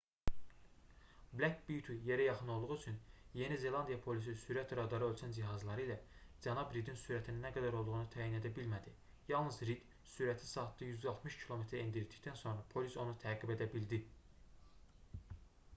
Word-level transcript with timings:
black 1.39 1.57
beauty 1.67 1.95
yerə 2.07 2.23
yaxın 2.27 2.47
olduğu 2.53 2.77
üçün 2.77 2.95
yeni 3.41 3.57
zelandiya 3.63 3.97
polisi 4.05 4.33
sürət 4.45 4.73
radarı 4.79 5.07
ölçən 5.09 5.35
cihazları 5.39 5.83
ilə 5.85 5.97
cənab 6.47 6.73
ridin 6.79 6.97
sürətinin 7.03 7.45
nə 7.49 7.53
qədər 7.61 7.77
olduğunu 7.83 8.09
təyin 8.19 8.39
edə 8.41 8.51
bilmədi 8.59 8.95
yalnız 9.35 9.61
rid 9.71 9.85
sürəti 10.17 10.49
saatda 10.57 10.89
160 10.95 11.37
km-ə 11.45 11.83
endirdikdən 11.87 12.41
sonra 12.45 12.65
polis 12.77 12.97
onu 13.07 13.17
təqib 13.29 13.55
edə 13.57 13.69
bildi 13.79 14.01